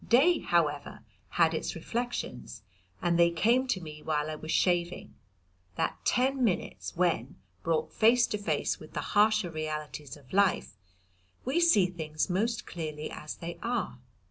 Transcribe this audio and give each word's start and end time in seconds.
Day, 0.07 0.39
however, 0.39 1.01
had 1.29 1.53
its 1.53 1.75
reflections, 1.75 2.63
and 3.03 3.19
they 3.19 3.29
came 3.29 3.67
to 3.67 3.79
me 3.79 4.01
while 4.01 4.31
I 4.31 4.35
was 4.35 4.51
shaving, 4.51 5.13
that 5.75 5.99
ten 6.05 6.43
minutes 6.43 6.95
when, 6.95 7.35
brought 7.61 7.93
face 7.93 8.25
to 8.25 8.39
face 8.39 8.79
with 8.79 8.93
the 8.93 9.01
harsher 9.13 9.51
realities 9.51 10.17
of 10.17 10.33
life, 10.33 10.75
we 11.45 11.59
see 11.59 11.85
things 11.85 12.31
most 12.31 12.65
clearly 12.65 13.11
as 13.11 13.35
they 13.35 13.59
are. 13.61 13.99